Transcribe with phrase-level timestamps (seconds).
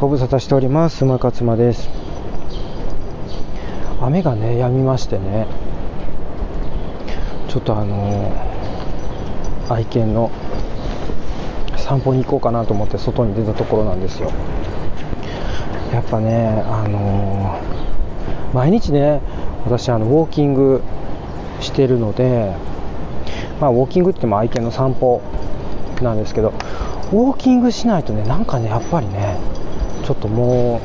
[0.00, 1.04] ご無沙汰しております。
[1.04, 1.90] 馬勝間です。
[4.00, 5.46] 雨がね止みましてね。
[7.48, 10.30] ちょっとあのー、愛犬の
[11.76, 14.32] 散歩に行こうかなと思って外に出たところなんですよ。
[15.92, 19.20] やっぱねあのー、毎日ね
[19.66, 20.80] 私あのウォーキング
[21.60, 22.54] してるので
[23.60, 25.20] まあウォーキングって言っても愛犬の散歩
[26.00, 26.54] なんですけど
[27.12, 29.36] ウォーキングしないとねなんかねやっぱりね
[30.10, 30.80] ちょっとも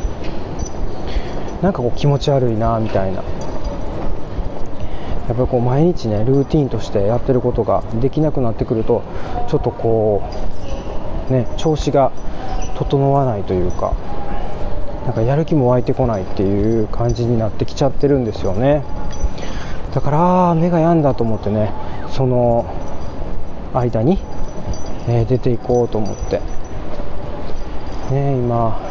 [1.59, 3.23] うなんかこう気持ち悪いなみたいな。
[5.27, 9.01] やっぱりこう毎日ねルーティンとしてやってることができなくなってくると
[9.47, 10.21] ちょっとこ
[11.27, 12.11] うね調子が
[12.75, 13.95] 整わないというか
[15.05, 18.83] なんかやる気も湧いてこないっていう感じになってきちゃってるんですよね。
[19.95, 21.73] だから目が病んだと思ってね
[22.11, 22.71] その
[23.73, 24.19] 間に
[25.07, 26.39] えー、出ていこうと思って、
[28.11, 28.84] ね、今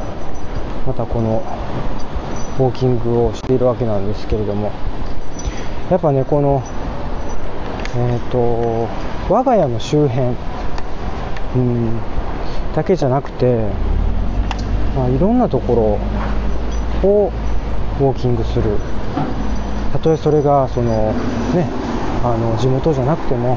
[0.86, 1.42] またこの
[2.58, 4.70] ウォーキングをしているわけなんですけれども
[5.90, 6.62] やっぱねこの
[7.96, 8.88] えっ、ー、と
[9.32, 10.36] 我が家の周辺、
[11.56, 12.00] うん、
[12.74, 13.70] だけじゃなくて、
[14.94, 16.00] まあ、いろんなとこ
[17.02, 17.32] ろを
[18.00, 18.76] ウォーキングする。
[19.92, 21.12] たとえそれがその
[21.54, 21.68] ね
[22.24, 23.56] あの地元じゃなくても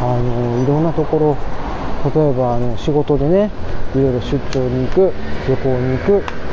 [0.00, 1.36] あのいろんなところ
[2.14, 3.50] 例えばあの仕事でね
[3.96, 5.12] いろいろ出張に行く
[5.48, 6.45] 旅行に行く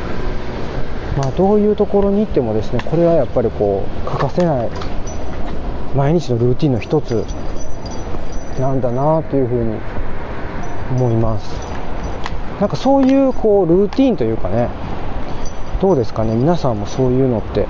[1.17, 4.69] まあどういうところに行ってもですねこれはやっぱりこう欠かせない
[5.95, 7.25] 毎日のルーティンの一つ
[8.59, 9.77] なんだなというふうに
[10.97, 11.73] 思います。
[12.59, 14.69] なんかそういうこうルーティンというかね
[15.81, 17.67] どうですかね皆さんもそういうのって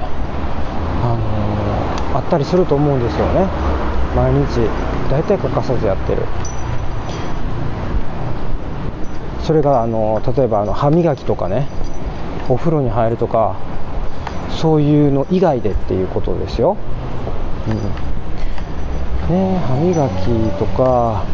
[1.04, 3.48] あのー、あったりすると思うんですよね。
[4.16, 4.70] 毎日
[5.10, 6.22] 大体欠かさずやってる。
[9.42, 11.68] それがあの例えばあの歯磨きとかね
[12.50, 13.56] お風呂に入るとか
[14.50, 16.78] そういうの以外でっていうことですよ、
[17.68, 19.36] うん。
[19.36, 21.26] ね、歯磨きとか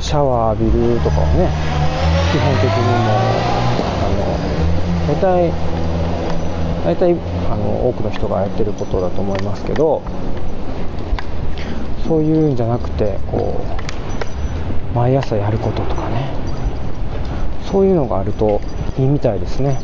[0.00, 1.50] シャワー浴びるとかはね
[2.32, 3.40] 基本的にも
[4.00, 4.24] あの
[5.14, 5.52] 大体
[6.84, 7.16] 大体
[7.50, 10.02] あの多くの人がやってることだと思いますけど
[12.06, 13.60] そういうんじゃなくてこ
[14.92, 16.32] う毎朝やることとかね。
[17.74, 18.60] そういうのがあると
[18.96, 19.80] いいみたいですね。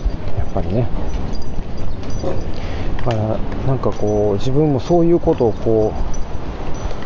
[0.52, 0.88] ぱりね。
[2.98, 5.94] だからなんかこう自分もそういうことをこ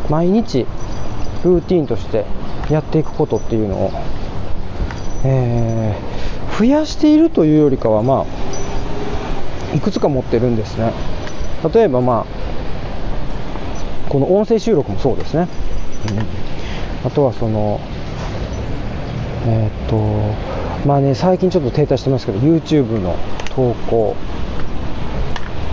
[0.08, 0.66] う毎日
[1.44, 2.24] ルーティンとして
[2.70, 3.90] やっていくことっていうのを、
[5.24, 8.26] えー、増やしているというよりかはま
[9.72, 10.92] あいくつか持ってるんですね。
[11.72, 15.48] 例えばまあこの音声収録もそうですね、
[17.02, 17.80] うん、あとはその
[19.46, 20.54] えー、っと
[20.86, 23.16] まあね、最近ちょっと停滞してますけど、YouTube の
[23.54, 24.16] 投稿、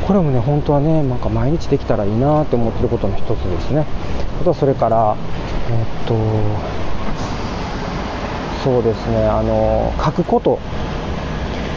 [0.07, 3.85] これもね、本当はね、なんか毎日できたらいいなって思ってることの一つですね。
[4.41, 5.15] あとはそれから、
[5.69, 6.15] えっと、
[8.63, 10.59] そうですね、あの、書くこと。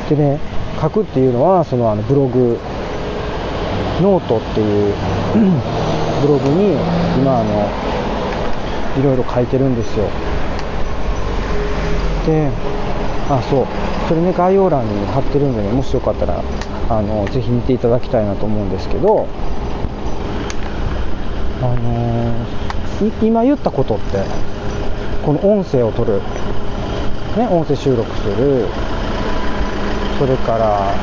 [0.08, 0.38] でね、
[0.80, 2.58] 書くっていうのは、そのあのブログ、
[4.02, 4.94] ノートっていう
[6.22, 6.72] ブログに
[7.18, 7.68] 今あの、
[8.98, 10.06] いろいろ書いてるんですよ。
[12.26, 12.50] で、
[13.30, 13.66] あそう。
[14.08, 16.42] それね概要欄に貼ってるんでねもしよかったら
[16.90, 19.26] あのぜひ見ていただきたいなと思うんですけど
[21.62, 24.22] あのー、今言ったことって
[25.24, 26.20] この音声を取る、
[27.38, 28.66] ね、音声収録する
[30.18, 30.94] それから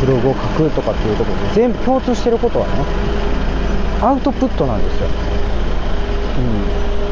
[0.00, 2.72] ブログを書くとかっていうところで全部共通してることはね
[4.00, 5.08] アウトプットなんですよ、
[6.38, 7.03] うん。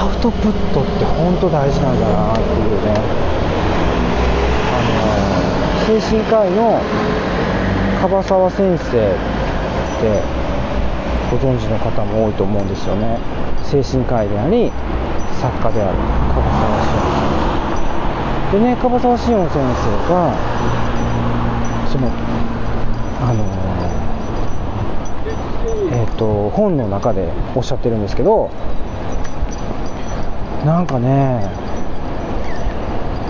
[0.00, 2.48] アウトプットって本当大事なんだなっていう
[2.86, 2.94] ね。
[4.72, 4.80] あ
[5.92, 6.80] の精神科医の
[8.00, 8.88] 樺沢先生っ
[10.00, 10.22] て
[11.30, 13.18] ご存知の方も多いと思うんですよね。
[13.62, 14.72] 精神科医であり
[15.38, 15.98] 作家である
[16.32, 16.80] 樺沢
[18.48, 19.68] 志音でね樺沢志音先生
[20.08, 20.32] が
[21.92, 22.08] その
[23.20, 23.44] あの
[25.94, 28.50] えっ、ー、と本の中でおっしゃってるんですけど
[30.64, 31.48] なんかね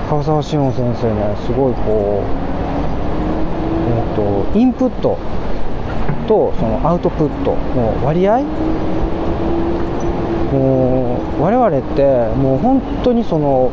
[0.09, 2.50] 川沢志音先生ねすごいこう
[3.91, 5.19] えっ、とインプット
[6.27, 8.43] とそのアウトプットの割合？
[10.53, 12.03] もう我々って
[12.35, 13.71] もう本当にその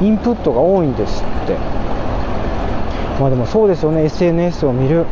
[0.00, 1.56] インプットが多いんですって。
[3.20, 4.04] まあでもそうですよね。
[4.04, 5.04] SNS を見る、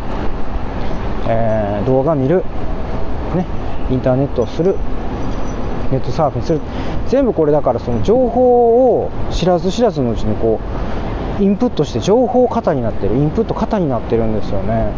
[1.29, 2.43] えー、動画見る。
[3.37, 3.45] ね。
[3.91, 4.77] インターネットをする。
[5.91, 6.61] ネットサーフィンする。
[7.09, 10.61] 全部これだからその情報を知らず知らずのうちにこ
[11.41, 13.17] うインプットして情報型になってる。
[13.17, 14.93] インプット型になってるんですよね。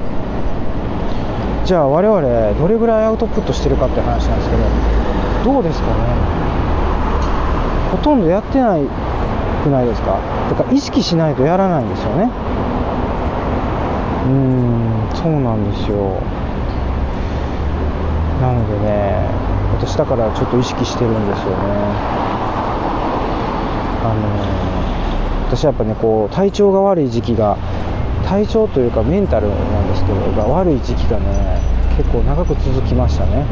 [1.65, 2.21] じゃあ我々
[2.59, 4.57] どれぐらいアウトプットしてるかって話なんですけ
[5.45, 5.93] どどうですかね。
[7.93, 8.83] ほとんどやってない
[9.63, 10.19] くないですか。
[10.51, 12.31] だから意識しないとやらないんですよね。
[14.27, 16.17] うんそうなんですよ。
[18.41, 19.50] なのでね
[19.81, 21.55] 私だからちょっと意識してるんですよね。
[24.03, 27.57] あの私はやっぱねこう体調が悪い時期が
[28.27, 31.61] 体調というかメンタルなんですけどが悪い時期がね
[31.97, 33.47] 結構長く続きましたね。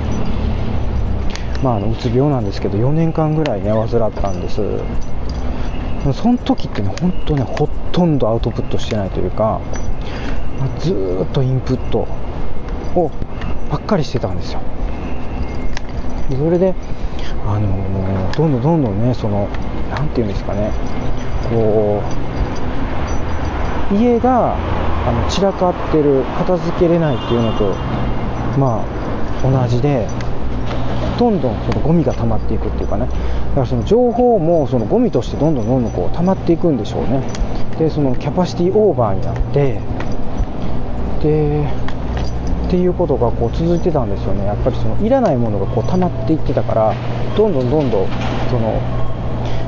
[1.63, 4.61] まああのうつ病なんですけど4年間ぐらいね患ったんです。
[6.13, 9.61] その時ってね本当ねほとんどアウトプットしてないというか
[10.61, 10.93] まず
[11.25, 12.07] っとインプット
[12.95, 13.11] を
[13.71, 14.61] ばっかりしてたんですよ。
[16.31, 16.75] でそれで、
[17.47, 17.89] あのー
[18.37, 19.49] どんどんどんどんねその
[19.91, 20.71] なんていうんですかね
[21.51, 22.01] こ
[23.91, 27.75] う家があの散らかってる片付けれないっていうのと
[28.59, 28.85] ま
[29.43, 30.07] あ同じで
[31.19, 33.07] どんどんそのゴミが溜まっていくっていうかね。
[33.07, 33.13] だ
[33.55, 37.23] からその情報もそのゴミとしてどんどんどんどんこう溜まっていくんでしょうね。
[37.79, 39.81] でそのキャパシティオーバーになって
[41.23, 41.69] で
[42.69, 44.45] っていうことがこう続いてたんですよね。
[44.45, 46.95] やっぱりそのいらないものがこう溜まっていってたから
[47.35, 48.07] どんどんどんどん
[48.51, 48.79] その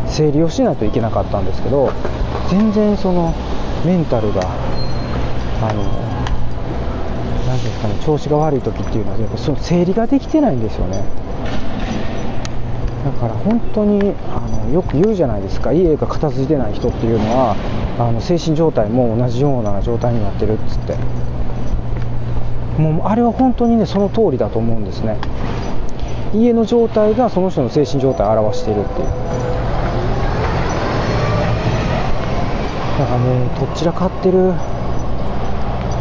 [0.06, 1.90] 整理をしないといけなかったんですけど
[2.50, 3.32] 全然その
[3.86, 4.42] メンタルが
[5.62, 5.82] あの
[7.46, 11.02] なんていうんですかね調子が悪い時っていうのはやっぱその整理ができてないんですよね。
[13.02, 15.72] だから本当にあのよく言うじゃないですか。
[15.72, 17.56] 家が片付いてない人っていうのは
[17.98, 20.98] あの精神状態も同じような状態になってるっつって。
[22.80, 25.18] もうあれは本当にねその通りだと思うんですね。
[26.32, 29.06] 家の状態がその人の精神状態を表しているっていう。
[32.98, 34.52] だからねとっちらかってる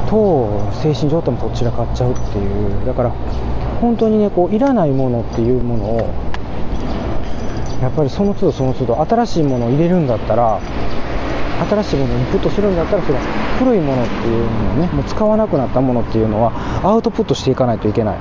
[0.10, 2.86] と精神状態もとっちらかっちゃうっていう。
[2.86, 3.12] だから
[3.82, 6.14] 本当にねこういらないものっていうものを
[7.82, 10.60] やっぱりその都度その都度新しいものを入れるんだったら
[11.60, 13.20] 新しいものをインプットするんだったらそれ
[13.60, 16.54] 古いものっていうのをねもう使わなくなったものっていうのは
[16.84, 18.18] アウトプットしていかないといけない。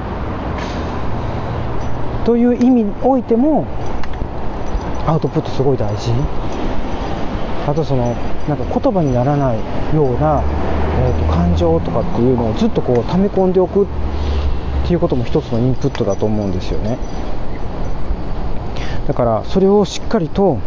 [2.24, 3.66] という意味においても
[5.06, 6.12] アウトプットすごい大事。
[7.66, 8.14] あとその
[8.48, 9.58] なんか言葉にならない
[9.94, 10.42] ような、
[11.00, 13.86] えーと感情とかっていうのをずっとこう溜め込んでおくっ
[14.86, 16.98] ていうことも一つのインプットだと思うんですよね。
[19.06, 20.58] だからそれをしっかりと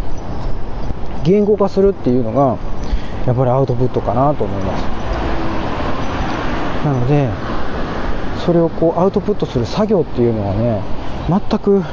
[1.24, 2.58] 言語化するっていうのが
[3.26, 4.84] やっぱりアウトプットかなと思います。
[6.86, 7.30] なので
[8.46, 10.82] それをこうアウトプットする作業っていうのはね
[11.30, 11.84] 全く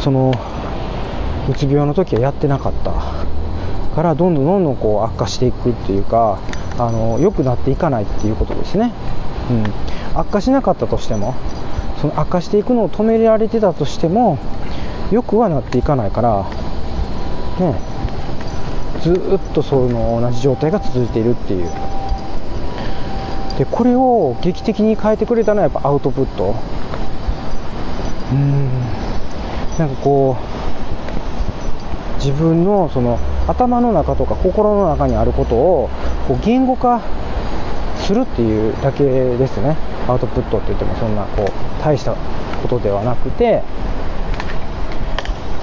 [0.00, 0.32] その
[1.48, 2.92] うつ病の時はやってなかった
[3.94, 6.38] からどんどんどんどんこう悪化していくっていうか
[6.78, 8.92] あの良くなっていかないっていうことですね、
[9.50, 11.34] うん、悪化しなかったとしても
[12.00, 14.38] その悪化していくのを止められてたとしても
[15.10, 16.50] 良くはなっていかないから
[17.60, 17.93] ね
[19.04, 21.68] ずっとその同じ状態が続いているっていう。
[23.58, 26.54] でこれを劇的に変えてくれたのはやっぱアウトプット。
[28.32, 28.70] うん。
[29.78, 35.90] なんかこう自分のその頭の中とか心の中にあることを
[36.26, 37.02] こう言語化
[37.98, 39.76] するっていうだけですね。
[40.08, 43.62] アウトプットって言ってもそんなこう大したことではなくて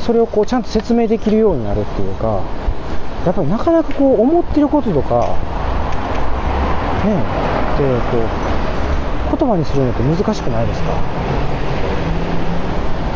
[0.06, 2.61] それをこうちゃんと説明できるようになるっていうか。
[3.26, 5.38] やっぱりなかなかこう思ってることとか
[7.06, 7.14] ね
[7.78, 10.88] でこう言葉にするのって難しくないですか？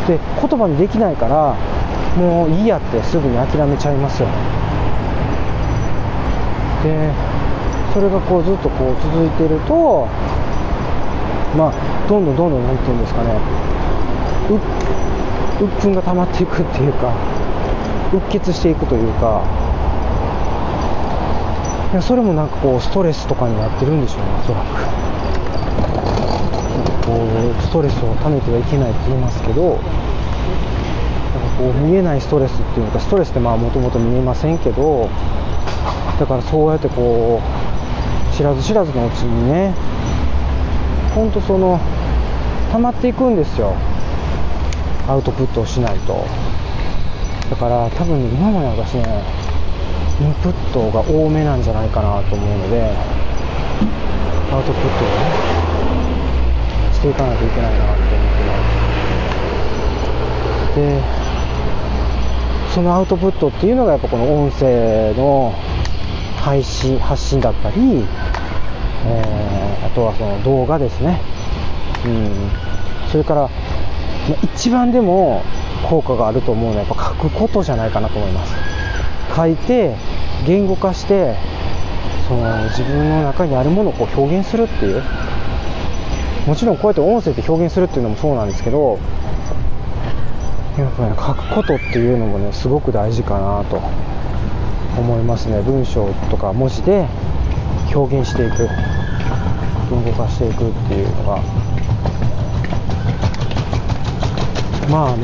[0.07, 1.55] で言葉にできないから
[2.15, 4.35] もういいやってすぐに諦めちゃいますよね。
[6.83, 7.11] で
[7.93, 10.07] それがこうずっとこう続いてると
[11.57, 11.73] まあ
[12.07, 13.31] どんどんどんどんなんていうんですかね。
[14.51, 14.59] うっ
[15.65, 17.11] 鬱憤が溜まっていくっていうか
[18.13, 19.41] うっ血していくというか
[21.95, 24.65] いやそれもなんかこうストレスとかになってるんでしょうねおそらく。
[27.05, 27.13] こ
[27.57, 29.87] うストレスを溜めてはいけないって言いますけどなんか
[31.57, 35.09] こう見えないストレスっていうのかストレスってまあもともと見えませんけど
[36.19, 39.73] だからそうやってこう知らず知らずのうちにね
[41.15, 41.79] ほんとその
[42.73, 43.73] 溜まっていくんですよ。
[45.07, 46.25] アウトプットをしないと。
[47.49, 49.23] だから多分ね今まで私ね
[50.21, 52.95] インプットが多めなんじゃないかなと思うので
[54.51, 55.25] アウトプットをね
[56.93, 58.53] していかないといけないなって思ってま
[60.71, 60.75] す。
[60.75, 61.25] で
[62.73, 65.53] そのアウトプットっていうのがやっぱこの音声の
[66.37, 68.03] 配信発信だったり、
[69.05, 71.21] えー、あとはその動画ですね、
[72.05, 72.51] うん、
[73.09, 73.49] それから、
[74.43, 75.41] 一番でも
[75.89, 78.74] 効果があると思うのはやっぱ書くことじゃないかなと思います。
[79.33, 79.95] 書いて
[80.45, 81.35] 言語化して
[82.27, 85.01] その自分の中にあるものをこう表現するっていう。
[86.47, 88.99] もちろんこうやって音声で表現するっていうのもそうなんですけど
[90.77, 93.81] やっぱね書くことっていうのもねすごく大事かなと
[94.99, 95.61] 思いますね。
[95.63, 97.07] 文章とか文字で
[97.93, 98.69] 表現していく。
[99.89, 101.41] 言語化していくっていうのが。
[104.89, 105.23] まああの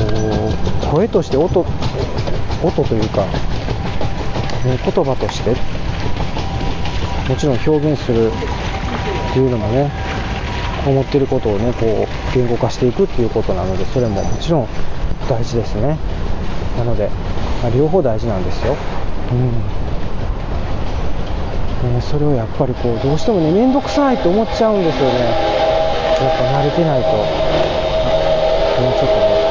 [0.00, 0.52] こ
[0.86, 1.60] う声として音
[2.62, 5.50] 音というか、ね、言葉として
[7.28, 8.30] もちろん表現するっ
[9.32, 9.90] ていうのもね
[10.86, 14.68] 思ってることをねこう言語化していくっていうことなのでそれももちろん
[15.28, 15.98] 大事ですね。
[16.76, 17.08] なので、
[17.62, 18.76] まあ、両方大事なんですよ。
[19.32, 19.52] うん。
[21.94, 25.18] ね、それをやっぱりこうどうしてもね面倒くさいと思っちゃうんですよね。
[25.20, 25.30] や
[26.16, 27.08] っぱ慣れてないと。
[28.82, 29.49] もうちょっとね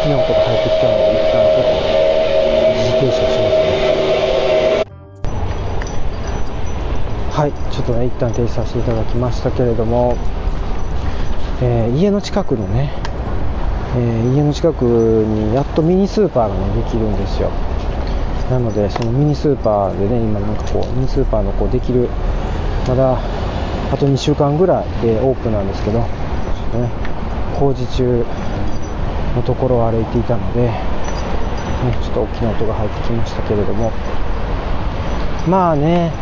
[0.00, 1.76] きな音が入ってきちゃうので一旦ちょっと
[2.72, 4.00] 一時停止しますね
[7.30, 10.16] はいちょっとね一旦停止させていただきましたけれども、
[11.62, 12.92] えー、家の近くのね、
[13.96, 17.50] えー、家の近くにやっとミニスーパーがねできるんですよ。
[18.50, 22.08] なのでそのミニスーパーでね今なんかこうミニスーパーのこうできる
[22.88, 23.16] まだ
[23.92, 26.06] あと2週間ぐらいでオープンなんですけど、ね、
[27.58, 28.24] 工事中
[29.36, 30.82] のところを歩いていたので、ね、
[32.02, 33.90] ちょっと大きな音が入ってきましたけれども。
[35.48, 36.12] まあね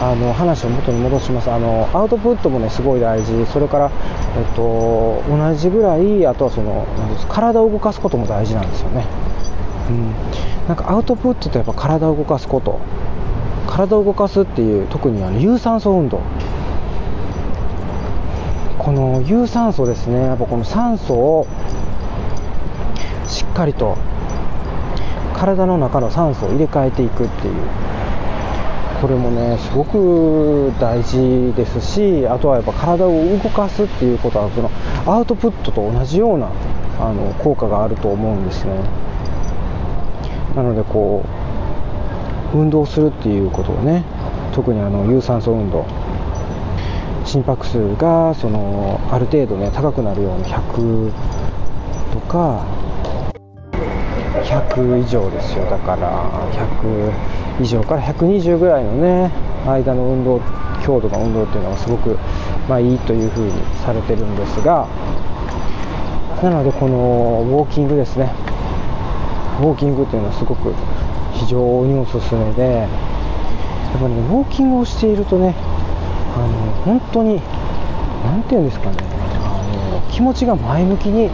[0.00, 1.50] あの話を元に戻します。
[1.50, 3.46] あのアウトプットもねすごい大事。
[3.46, 3.92] それから、
[4.36, 6.84] えっと、同じぐらいあとはその
[7.28, 9.06] 体を動かすことも大事なんですよね、
[9.88, 10.12] うん、
[10.66, 12.80] なんかアウトプットとやっぱ体を動かすこと。
[13.68, 16.20] 体を動かすっていう特にあの有酸素運動。
[18.78, 20.26] この有酸素ですね。
[20.26, 21.46] やっぱこの酸素を
[23.54, 23.96] っかりと
[25.32, 27.54] 体の中の酸素を入れ替えていくっていう。
[29.00, 34.70] これもねすごく大事ですしあとはやっぱ体を動かすっていうことはその
[35.04, 36.50] アウトプットと同じような
[36.98, 38.72] あの効果があると思うんですね。
[40.56, 41.22] なのでこ
[42.54, 44.04] う運動するっていうことをね
[44.54, 45.84] 特にあの有酸素運動。
[47.26, 51.12] 心拍数がそのある程度ね高くなるような100
[52.12, 52.64] とか
[54.42, 55.64] 100以上ですよ。
[55.66, 57.12] だから100
[57.60, 59.30] 以上から120ぐらいのね
[59.66, 60.40] 間の運動
[60.84, 62.18] 強度の運動っていうのはすごく、
[62.68, 63.52] まあ、いいというふうに
[63.84, 64.86] されてるんですが
[66.42, 68.32] なのでこのウォーキングですね。
[69.60, 70.74] ウォーキングっていうのはすごく
[71.32, 75.54] 非常におすすめでやっぱり、ね、ウォーキングをしているとね
[76.34, 76.48] あの
[76.84, 77.40] 本当に
[78.24, 78.96] 何て言うんですかね。
[79.44, 79.62] あ
[79.94, 81.28] の気持ちが前向きに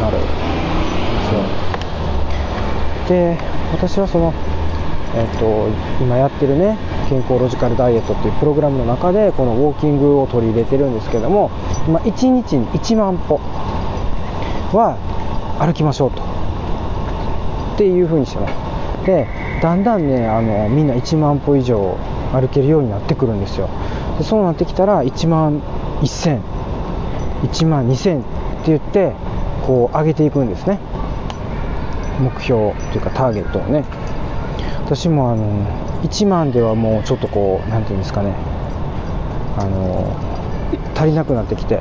[0.00, 0.18] なる。
[0.18, 1.65] んですよ
[3.08, 3.38] で
[3.72, 4.32] 私はその
[5.14, 6.76] えっと、今やってるね
[7.08, 11.50] 健康ロジカルダイエットっていうプログラムの中でこのウォーキングを取り入れてるんですけども
[11.86, 13.40] 今1日に1万歩
[14.76, 14.98] は
[15.58, 16.22] 歩きましょうと。
[17.76, 19.06] っていう風にしてます。
[19.06, 19.26] で
[19.62, 21.96] だんだんねあのみんな1万歩以上
[22.32, 23.68] 歩けるようになってくるんですよ。
[24.18, 25.60] でそうなってきたら1万
[26.02, 26.40] 1000
[27.42, 28.26] 1万2000って
[28.66, 29.12] 言って
[29.66, 30.80] こう上げていくんですね。
[32.20, 33.84] 目標というかターゲットをね。
[34.84, 35.66] 私もあの
[36.02, 38.34] 1万ではもうちょっとこう何て言うんですかね。
[39.58, 40.14] あの
[40.94, 41.80] 足りなくなってきて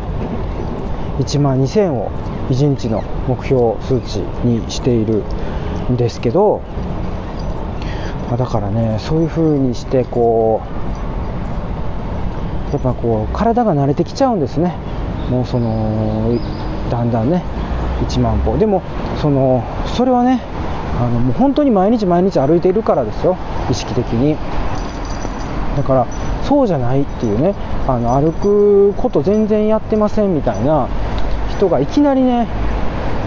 [1.20, 2.10] 1万2000を
[2.50, 5.24] 1日の目標数値にしている
[5.92, 6.62] んですけど、
[8.32, 10.62] まだからねそういう風にしてこ
[12.72, 14.76] うやっぱこう体が慣れてきちゃうんですね。
[15.30, 16.38] もうその
[16.90, 17.44] だんだんね。
[18.02, 18.58] 1万歩。
[18.58, 18.82] でも
[19.22, 20.42] そのそれはね
[21.00, 23.38] あのもう本当に毎日毎日歩いているからですよ。
[23.70, 24.38] 意識的に。
[25.76, 26.08] だから
[26.44, 27.54] そうじゃないっていうね。
[27.88, 30.88] あの歩くこと全然やってませんみたいな
[31.52, 32.48] 人がいきなりね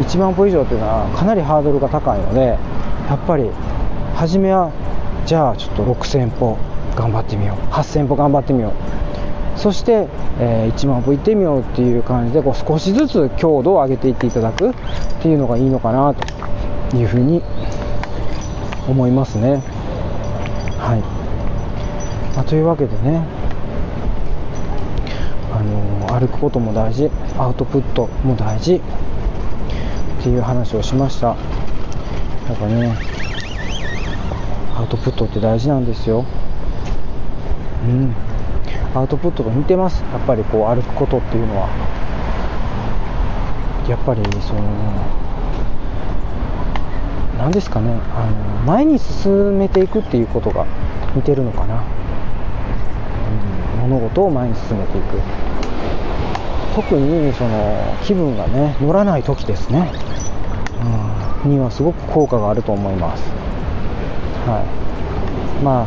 [0.01, 2.59] 1万歩以上っていうのはかなりハードルが高いので
[3.09, 3.51] やっぱり
[4.17, 4.73] 初めは
[5.27, 6.59] じゃあちょっと6000歩
[6.97, 7.57] 頑張ってみよう。
[7.73, 8.73] 8000歩頑張ってみよう。
[9.59, 10.07] そして、
[10.39, 14.75] えー、1万歩行ってみようっていう感じでこう少しずつ強度を上げていっていただくっ
[15.21, 17.43] ていうのがいいのかなというふうに
[18.89, 19.63] 思いますね。
[20.79, 21.01] はい。
[22.37, 23.27] まあ、というわけでね
[25.53, 28.81] あの歩くことも大事アウトプットも大事っ
[30.23, 31.29] ていう話をしました。
[31.29, 31.35] や
[32.55, 32.97] っぱね
[34.77, 36.25] アウトプットって大事なんですよ。
[37.85, 38.28] うん。
[38.95, 40.03] アウトプットと似てます。
[40.13, 41.69] やっぱりこう歩くことっていうのは。
[43.89, 44.61] やっぱりその
[47.39, 47.99] 何ですかね。
[48.15, 48.35] あの
[48.67, 50.67] 前に進めていくっていうことが
[51.15, 51.83] 似てるのかな、
[53.85, 55.19] うん、物事を前に進めていく。
[56.75, 59.91] 特にその気分がね乗らない時ですね、
[61.45, 63.23] うん、にはすごく効果があると思います。
[64.47, 65.65] はい。
[65.65, 65.87] まあ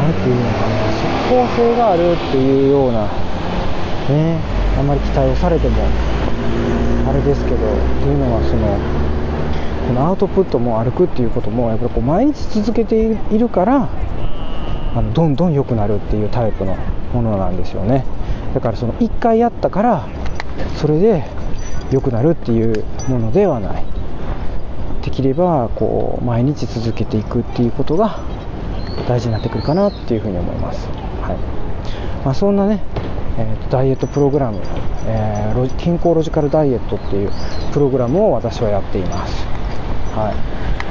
[0.00, 0.80] 何ていうのかな
[1.28, 3.06] 即効性があるっていうような
[4.08, 4.40] ね
[4.78, 5.76] あんまり期待をされても
[7.06, 8.78] あれですけどっていうのはその
[9.88, 13.88] このアウトプットも歩くっていうこともやっぱりこう毎日続けているから
[14.94, 16.76] あのどんどん良くなるっていうタイプの
[17.12, 18.04] ものなんですよね。
[18.54, 20.08] だからその1回やったから
[20.76, 21.24] それで
[21.90, 23.84] 良くなるっていうものではない。
[25.02, 28.20] できればこう毎日続けていくっていうことが
[29.08, 30.88] 大事になってくるかなっていうふうに思います、
[31.22, 32.24] はい。
[32.24, 32.82] まあ、そんなね
[33.38, 34.60] えーと、ダイエットプログラム、
[35.06, 37.30] えー、健康ロジカルダイエットっていう
[37.72, 39.46] プログラムを私はやっています、
[40.14, 40.34] はい。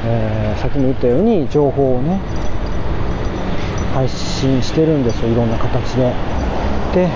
[0.05, 2.19] えー、先に言ったように情報をね
[3.93, 5.29] 配信してるんですよ。
[5.29, 6.13] いろんな形で。
[6.93, 7.09] で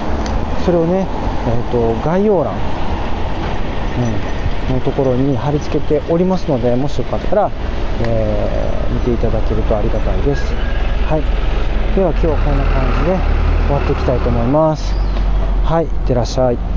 [0.65, 1.07] それをね、
[1.47, 2.53] えーと、概要欄、
[4.69, 7.51] うん、のところに貼り付けておりますのでもしよかったら、
[8.01, 10.53] えー、見ていただけるとありがたいです。
[11.07, 11.21] はい。
[11.95, 13.17] では今日はこんな感じで
[13.67, 14.93] 終わっていきたいと思います。
[15.63, 15.85] はい。
[15.85, 16.72] いってらっしゃい。